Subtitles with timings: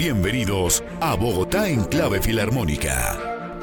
[0.00, 3.18] Bienvenidos a Bogotá en Clave Filarmónica.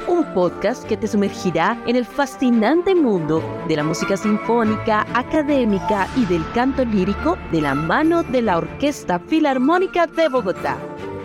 [0.06, 6.26] Un podcast que te sumergirá en el fascinante mundo de la música sinfónica, académica y
[6.26, 10.78] del canto lírico de la mano de la Orquesta Filarmónica de Bogotá.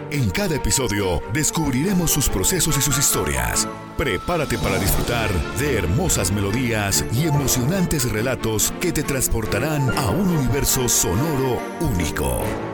[0.09, 3.67] En cada episodio descubriremos sus procesos y sus historias.
[3.95, 10.89] Prepárate para disfrutar de hermosas melodías y emocionantes relatos que te transportarán a un universo
[10.89, 12.72] sonoro único.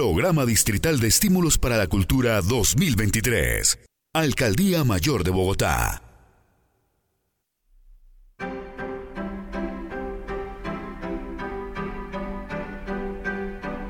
[0.00, 3.80] Programa Distrital de Estímulos para la Cultura 2023.
[4.14, 6.00] Alcaldía Mayor de Bogotá.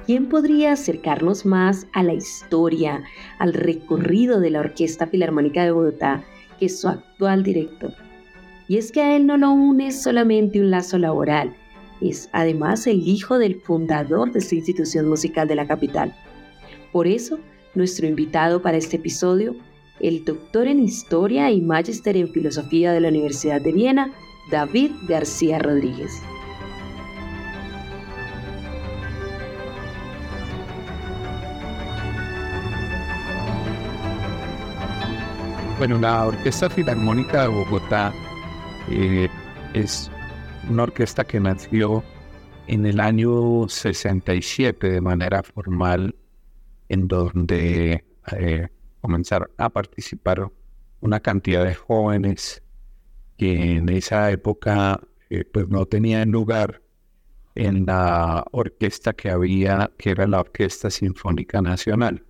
[0.05, 3.05] ¿Quién podría acercarnos más a la historia,
[3.39, 6.25] al recorrido de la Orquesta Filarmónica de Bogotá
[6.59, 7.95] que su actual director?
[8.67, 11.55] Y es que a él no lo une solamente un lazo laboral,
[12.01, 16.15] es además el hijo del fundador de esta institución musical de la capital.
[16.93, 17.39] Por eso,
[17.75, 19.55] nuestro invitado para este episodio,
[20.01, 24.13] el doctor en Historia y Magister en Filosofía de la Universidad de Viena,
[24.51, 26.11] David García Rodríguez.
[35.79, 38.13] Bueno, la Orquesta Filarmónica de Bogotá
[38.91, 39.31] eh,
[39.73, 40.11] es
[40.69, 42.03] una orquesta que nació
[42.67, 46.15] en el año 67 de manera formal,
[46.89, 48.69] en donde eh,
[49.01, 50.51] comenzaron a participar
[51.01, 52.63] una cantidad de jóvenes
[53.37, 55.01] que en esa época
[55.31, 56.83] eh, pues no tenían lugar
[57.55, 62.25] en la orquesta que había, que era la Orquesta Sinfónica Nacional.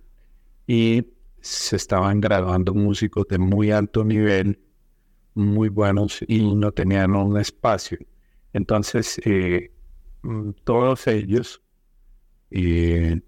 [0.67, 1.05] Y
[1.41, 4.59] se estaban graduando músicos de muy alto nivel,
[5.33, 7.97] muy buenos, y no tenían un espacio.
[8.53, 9.71] Entonces, eh,
[10.23, 11.61] mm, todos ellos
[12.51, 13.21] eh,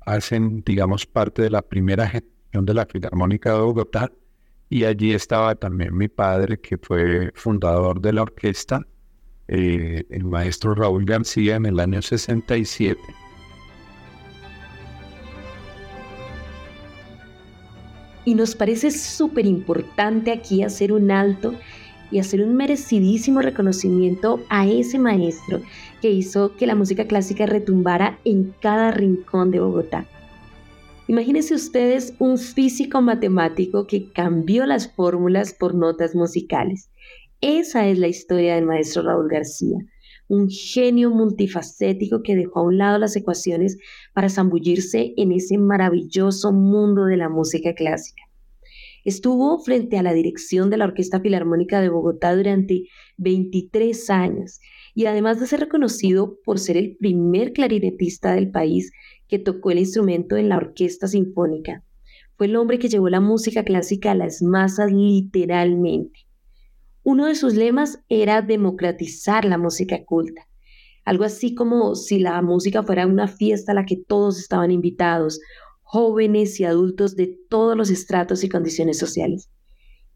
[0.00, 4.10] hacen, digamos, parte de la primera gestión de la Filarmónica de Bogotá
[4.68, 8.86] y allí estaba también mi padre, que fue fundador de la orquesta,
[9.46, 12.98] eh, el maestro Raúl García, en el año 67.
[18.24, 21.54] Y nos parece súper importante aquí hacer un alto
[22.10, 25.60] y hacer un merecidísimo reconocimiento a ese maestro
[26.00, 30.06] que hizo que la música clásica retumbara en cada rincón de Bogotá.
[31.06, 36.90] Imagínense ustedes un físico matemático que cambió las fórmulas por notas musicales.
[37.42, 39.76] Esa es la historia del maestro Raúl García,
[40.28, 43.76] un genio multifacético que dejó a un lado las ecuaciones
[44.14, 48.23] para zambullirse en ese maravilloso mundo de la música clásica.
[49.04, 52.84] Estuvo frente a la dirección de la Orquesta Filarmónica de Bogotá durante
[53.18, 54.60] 23 años
[54.94, 58.92] y además de ser reconocido por ser el primer clarinetista del país
[59.28, 61.84] que tocó el instrumento en la Orquesta Sinfónica,
[62.36, 66.20] fue el hombre que llevó la música clásica a las masas literalmente.
[67.02, 70.48] Uno de sus lemas era democratizar la música culta,
[71.04, 75.40] algo así como si la música fuera una fiesta a la que todos estaban invitados
[75.84, 79.48] jóvenes y adultos de todos los estratos y condiciones sociales.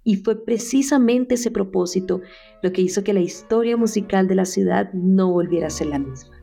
[0.02, 2.20] Y fue precisamente ese propósito
[2.62, 5.98] lo que hizo que la historia musical de la ciudad no volviera a ser la
[5.98, 6.37] misma.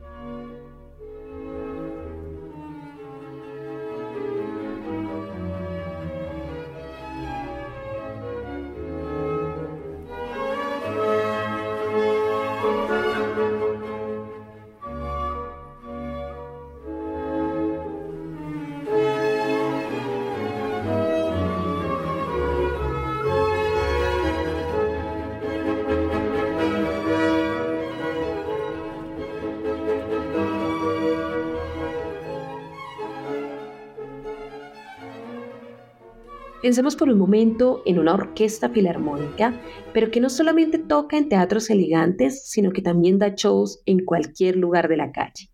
[36.66, 39.54] Pensemos por un momento en una orquesta filarmónica,
[39.94, 44.56] pero que no solamente toca en teatros elegantes, sino que también da shows en cualquier
[44.56, 45.48] lugar de la calle.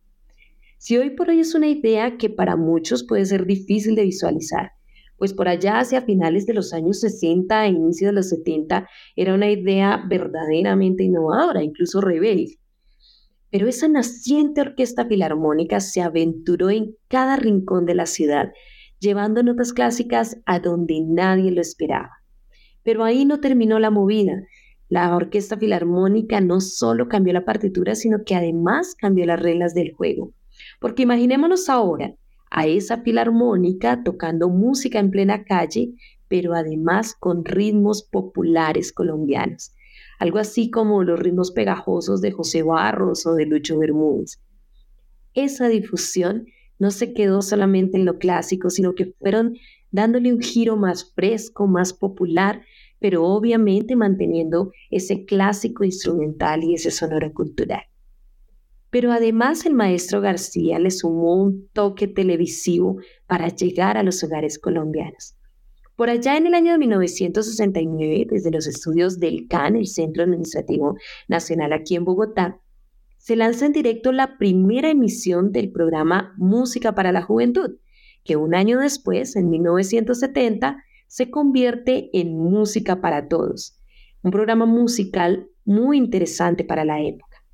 [0.78, 4.70] Si hoy por hoy es una idea que para muchos puede ser difícil de visualizar,
[5.18, 9.34] pues por allá hacia finales de los años 60 e inicio de los 70 era
[9.34, 12.58] una idea verdaderamente innovadora, incluso rebelde.
[13.50, 18.50] Pero esa naciente orquesta filarmónica se aventuró en cada rincón de la ciudad,
[19.02, 22.12] llevando notas clásicas a donde nadie lo esperaba.
[22.84, 24.44] Pero ahí no terminó la movida.
[24.88, 29.92] La Orquesta Filarmónica no solo cambió la partitura, sino que además cambió las reglas del
[29.92, 30.32] juego.
[30.80, 32.14] Porque imaginémonos ahora
[32.50, 35.94] a esa filarmónica tocando música en plena calle,
[36.28, 39.74] pero además con ritmos populares colombianos.
[40.20, 44.40] Algo así como los ritmos pegajosos de José Barros o de Lucho Bermúdez.
[45.34, 46.46] esa difusión
[46.78, 49.56] no se quedó solamente en lo clásico, sino que fueron
[49.90, 52.62] dándole un giro más fresco, más popular,
[52.98, 57.82] pero obviamente manteniendo ese clásico instrumental y ese sonoro cultural.
[58.90, 64.58] Pero además el maestro García le sumó un toque televisivo para llegar a los hogares
[64.58, 65.36] colombianos.
[65.96, 70.96] Por allá en el año de 1969, desde los estudios del CAN, el Centro Administrativo
[71.28, 72.60] Nacional aquí en Bogotá,
[73.22, 77.76] se lanza en directo la primera emisión del programa Música para la Juventud,
[78.24, 83.80] que un año después, en 1970, se convierte en Música para Todos,
[84.24, 87.44] un programa musical muy interesante para la época.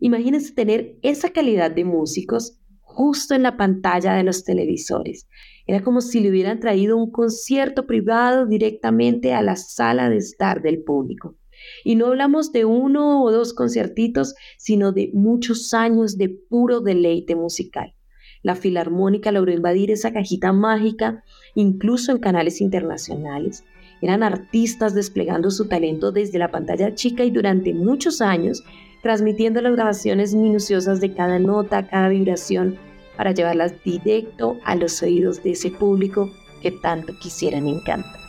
[0.00, 5.26] Imagínense tener esa calidad de músicos justo en la pantalla de los televisores.
[5.66, 10.60] Era como si le hubieran traído un concierto privado directamente a la sala de estar
[10.60, 11.36] del público.
[11.84, 17.34] Y no hablamos de uno o dos conciertitos, sino de muchos años de puro deleite
[17.34, 17.94] musical.
[18.42, 21.24] La Filarmónica logró invadir esa cajita mágica,
[21.54, 23.64] incluso en canales internacionales.
[24.02, 28.62] Eran artistas desplegando su talento desde la pantalla chica y durante muchos años
[29.02, 32.76] transmitiendo las grabaciones minuciosas de cada nota, cada vibración,
[33.16, 36.30] para llevarlas directo a los oídos de ese público
[36.60, 38.25] que tanto quisieran encantar.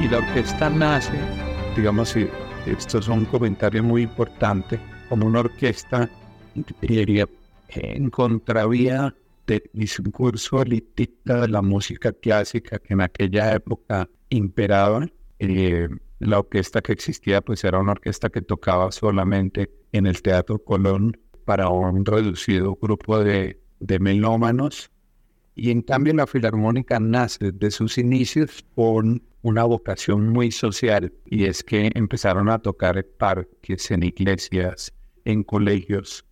[0.00, 1.12] Y la orquesta nace,
[1.76, 2.16] digamos,
[2.66, 6.08] esto es un comentario muy importante, como una orquesta
[7.68, 9.14] en contravía
[9.46, 15.06] del discurso elitista de la música clásica que en aquella época imperaba.
[15.38, 15.88] Eh,
[16.18, 21.18] la orquesta que existía pues era una orquesta que tocaba solamente en el Teatro Colón
[21.44, 24.90] para un reducido grupo de, de melómanos
[25.54, 31.44] y en cambio la Filarmónica nace desde sus inicios con una vocación muy social y
[31.44, 34.92] es que empezaron a tocar parques, en iglesias,
[35.24, 36.24] en colegios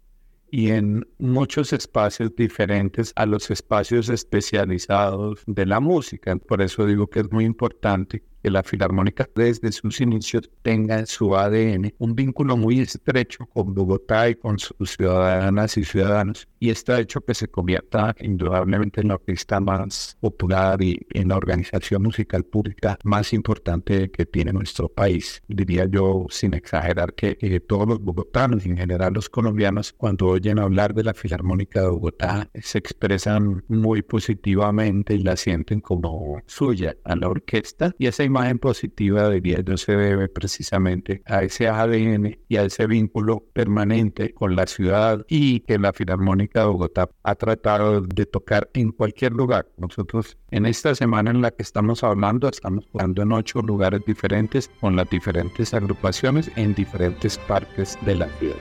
[0.50, 6.36] y en muchos espacios diferentes a los espacios especializados de la música.
[6.36, 11.06] Por eso digo que es muy importante que la Filarmónica desde sus inicios tenga en
[11.06, 16.48] su ADN un vínculo muy estrecho con Bogotá y con sus ciudadanas y ciudadanos.
[16.60, 21.28] Y esto ha hecho que se convierta indudablemente en la orquesta más popular y en
[21.28, 25.42] la organización musical pública más importante que tiene nuestro país.
[25.48, 27.36] Diría yo, sin exagerar, que,
[27.66, 31.88] todos los bogotanos y en general los colombianos, cuando oyen hablar de la Filarmónica de
[31.88, 37.94] Bogotá, se expresan muy positivamente y la sienten como suya a la orquesta.
[37.98, 42.86] Y esa imagen positiva diría yo se debe precisamente a ese ADN y a ese
[42.86, 48.70] vínculo permanente con la ciudad y que la Filarmónica de Bogotá ha tratado de tocar
[48.74, 49.66] en cualquier lugar.
[49.76, 54.70] Nosotros en esta semana en la que estamos hablando estamos jugando en ocho lugares diferentes
[54.80, 58.56] con las diferentes agrupaciones en diferentes parques de la ciudad.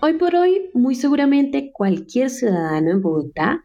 [0.00, 3.64] Hoy por hoy, muy seguramente cualquier ciudadano en Bogotá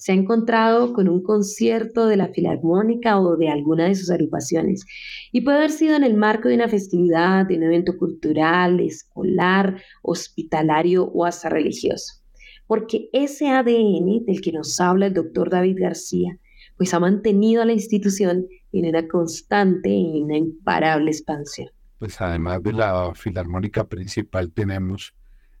[0.00, 4.86] se ha encontrado con un concierto de la Filarmónica o de alguna de sus agrupaciones.
[5.30, 9.82] Y puede haber sido en el marco de una festividad, de un evento cultural, escolar,
[10.00, 12.14] hospitalario o hasta religioso.
[12.66, 16.38] Porque ese ADN del que nos habla el doctor David García,
[16.78, 21.68] pues ha mantenido a la institución en una constante y una imparable expansión.
[21.98, 25.12] Pues además de la Filarmónica principal tenemos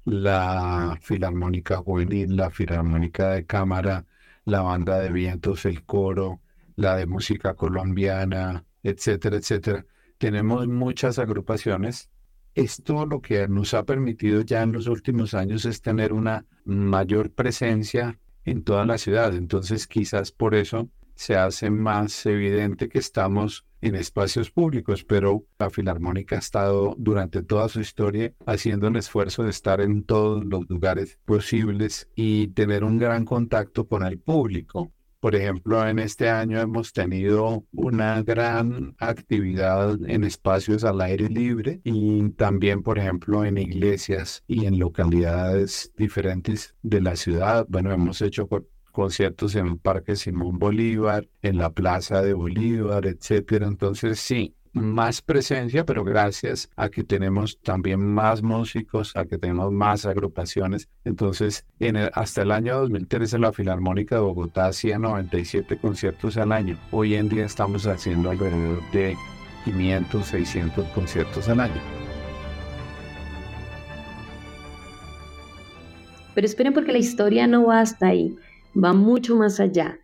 [0.06, 4.06] la Filarmónica Juvenil, la Filarmónica de Cámara,
[4.44, 6.40] la banda de vientos, el coro,
[6.76, 9.86] la de música colombiana, etcétera, etcétera.
[10.18, 12.10] Tenemos muchas agrupaciones.
[12.54, 17.30] Esto lo que nos ha permitido ya en los últimos años es tener una mayor
[17.30, 19.34] presencia en toda la ciudad.
[19.34, 20.88] Entonces quizás por eso
[21.20, 27.42] se hace más evidente que estamos en espacios públicos, pero la Filarmónica ha estado durante
[27.42, 32.84] toda su historia haciendo el esfuerzo de estar en todos los lugares posibles y tener
[32.84, 34.92] un gran contacto con el público.
[35.20, 41.82] Por ejemplo, en este año hemos tenido una gran actividad en espacios al aire libre
[41.84, 47.66] y también, por ejemplo, en iglesias y en localidades diferentes de la ciudad.
[47.68, 48.48] Bueno, hemos hecho
[48.90, 53.66] conciertos en el Parque Simón Bolívar, en la Plaza de Bolívar, etcétera.
[53.66, 59.72] Entonces, sí, más presencia, pero gracias a que tenemos también más músicos, a que tenemos
[59.72, 60.88] más agrupaciones.
[61.04, 66.78] Entonces, en hasta el año 2013 la Filarmónica de Bogotá hacía 97 conciertos al año.
[66.92, 69.16] Hoy en día estamos haciendo alrededor de
[69.64, 71.80] 500, 600 conciertos al año.
[76.34, 78.36] Pero esperen porque la historia no va hasta ahí
[78.74, 79.98] va mucho más allá.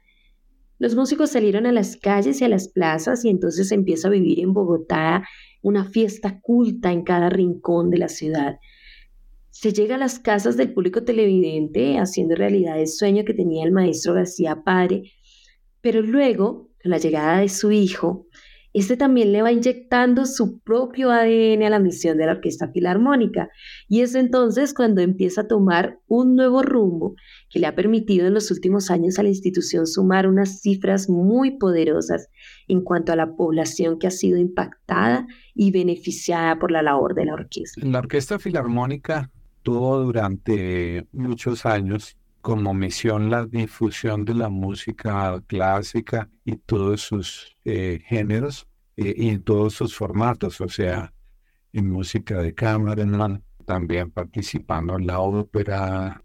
[0.78, 4.40] Los músicos salieron a las calles y a las plazas y entonces empieza a vivir
[4.40, 5.24] en Bogotá
[5.62, 8.58] una fiesta culta en cada rincón de la ciudad.
[9.50, 13.72] Se llega a las casas del público televidente haciendo realidad el sueño que tenía el
[13.72, 15.12] maestro García padre,
[15.80, 18.25] pero luego, con la llegada de su hijo,
[18.80, 23.48] este también le va inyectando su propio ADN a la misión de la Orquesta Filarmónica
[23.88, 27.14] y es entonces cuando empieza a tomar un nuevo rumbo
[27.48, 31.58] que le ha permitido en los últimos años a la institución sumar unas cifras muy
[31.58, 32.28] poderosas
[32.68, 37.24] en cuanto a la población que ha sido impactada y beneficiada por la labor de
[37.24, 37.80] la orquesta.
[37.82, 39.30] La Orquesta Filarmónica
[39.62, 47.56] tuvo durante muchos años como misión la difusión de la música clásica y todos sus
[47.64, 51.12] eh, géneros eh, y todos sus formatos, o sea,
[51.72, 53.04] en música de cámara,
[53.64, 56.22] también participando en la ópera.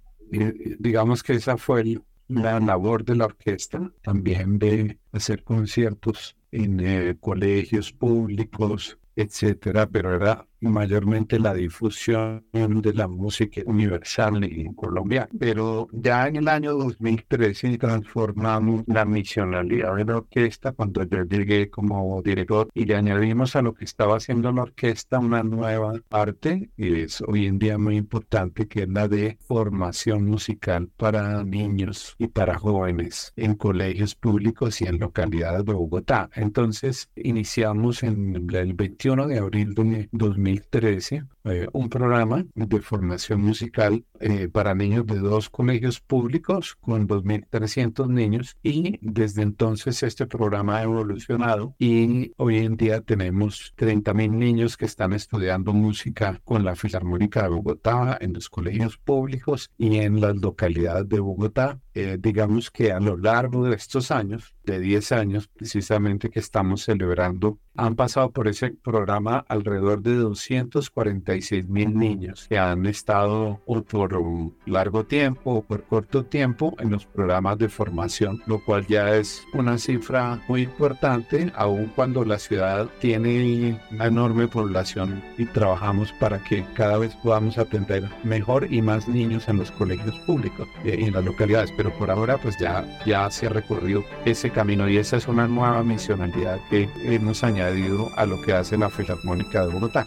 [0.78, 7.18] digamos que esa fue la labor de la orquesta, también de hacer conciertos en eh,
[7.20, 15.28] colegios públicos, etcétera, pero era mayormente la difusión de la música universal en Colombia.
[15.40, 21.70] Pero ya en el año 2013 transformamos la misionalidad de la orquesta cuando yo llegué
[21.70, 26.70] como director y le añadimos a lo que estaba haciendo la orquesta una nueva parte
[26.78, 32.16] y es hoy en día muy importante que es la de formación musical para niños
[32.18, 36.30] y para jóvenes en colegios públicos y en localidades de Bogotá.
[36.36, 43.42] Entonces iniciamos en el 21 de abril de 2013 2013 eh, un programa de formación
[43.42, 50.28] musical eh, para niños de dos colegios públicos con 2.300 niños y desde entonces este
[50.28, 56.64] programa ha evolucionado y hoy en día tenemos 30.000 niños que están estudiando música con
[56.64, 61.80] la Filarmónica de Bogotá en los colegios públicos y en las localidades de Bogotá.
[61.94, 66.84] Eh, digamos que a lo largo de estos años, de 10 años precisamente que estamos
[66.84, 74.14] celebrando, han pasado por ese programa alrededor de 246 mil niños que han estado por
[74.16, 79.16] un largo tiempo o por corto tiempo en los programas de formación, lo cual ya
[79.16, 86.12] es una cifra muy importante, aun cuando la ciudad tiene una enorme población y trabajamos
[86.14, 91.06] para que cada vez podamos atender mejor y más niños en los colegios públicos y
[91.06, 91.72] en las localidades.
[91.78, 95.48] Pero por ahora pues ya, ya se ha recorrido ese camino y esa es una
[95.48, 100.06] nueva misionalidad que hemos añadido a lo que hace la Filarmónica de Bogotá.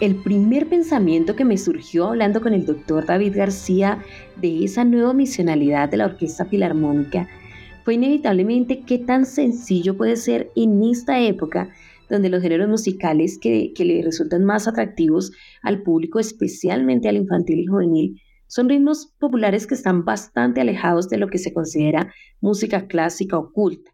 [0.00, 3.98] El primer pensamiento que me surgió hablando con el doctor David García
[4.36, 7.28] de esa nueva misionalidad de la Orquesta Filarmónica
[7.84, 11.70] fue inevitablemente qué tan sencillo puede ser en esta época
[12.08, 15.32] donde los géneros musicales que, que le resultan más atractivos
[15.62, 21.18] al público, especialmente al infantil y juvenil, son ritmos populares que están bastante alejados de
[21.18, 23.92] lo que se considera música clásica oculta.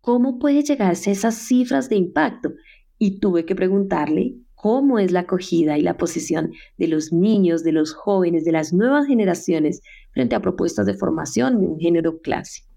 [0.00, 2.52] ¿Cómo puede llegarse a esas cifras de impacto?
[2.98, 7.72] Y tuve que preguntarle cómo es la acogida y la posición de los niños, de
[7.72, 12.68] los jóvenes, de las nuevas generaciones frente a propuestas de formación en un género clásico.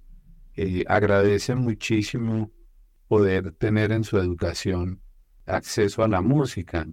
[0.56, 2.52] Eh, agradece muchísimo
[3.08, 5.02] poder tener en su educación
[5.46, 6.88] acceso a la música.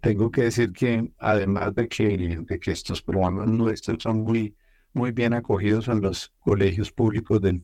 [0.00, 4.54] Tengo que decir que además de que, de que estos programas nuestros son muy
[4.92, 7.62] muy bien acogidos en los colegios públicos del,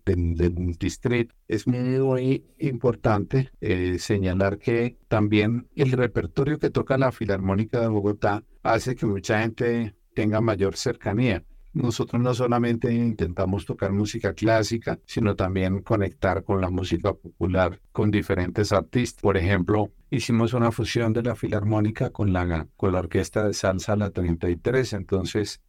[0.79, 1.35] distrito.
[1.49, 8.45] Es muy importante eh, señalar que también el repertorio que toca la Filarmónica de Bogotá
[8.63, 11.45] hace que mucha gente tenga mayor cercanía.
[11.75, 18.13] Nosotros no solamente intentamos tocar música clásica, sino también conectar con la música popular, con
[18.13, 19.21] diferentes artistas.
[19.21, 23.97] Por ejemplo, hicimos una fusión de la Filarmónica con la, con la Orquesta de Salsa
[23.97, 24.93] La 33.
[24.93, 25.61] Entonces,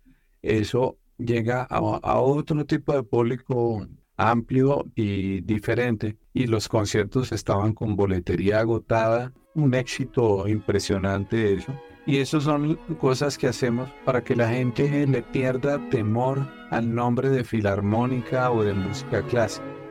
[0.44, 1.82] eso llega a,
[2.20, 6.18] otro tipo de público amplio y diferente.
[6.34, 11.74] Y los conciertos estaban con boletería agotada, un éxito impresionante eso.
[12.06, 17.30] Y eso son cosas que hacemos para que la gente le pierda temor al nombre
[17.30, 19.85] de filarmónica o de música clásica.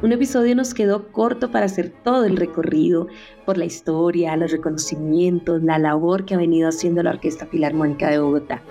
[0.00, 3.08] Un episodio nos quedó corto para hacer todo el recorrido
[3.44, 8.20] por la historia, los reconocimientos, la labor que ha venido haciendo la Orquesta Filarmónica de
[8.20, 8.62] Bogotá.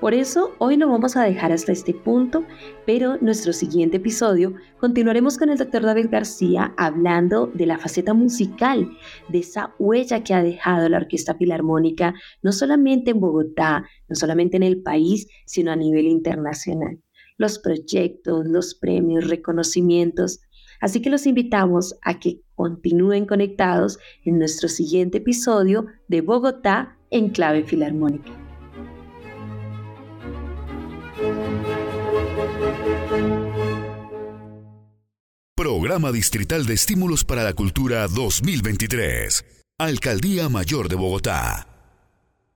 [0.00, 2.44] Por eso hoy lo vamos a dejar hasta este punto,
[2.86, 8.90] pero nuestro siguiente episodio continuaremos con el doctor David García hablando de la faceta musical,
[9.28, 14.56] de esa huella que ha dejado la Orquesta Filarmónica, no solamente en Bogotá, no solamente
[14.56, 16.98] en el país, sino a nivel internacional.
[17.38, 20.40] los proyectos, los premios, reconocimientos.
[20.80, 27.30] Así que los invitamos a que continúen conectados en nuestro siguiente episodio de Bogotá en
[27.30, 28.32] clave filarmónica.
[35.54, 39.44] Programa Distrital de Estímulos para la Cultura 2023.
[39.78, 41.75] Alcaldía Mayor de Bogotá.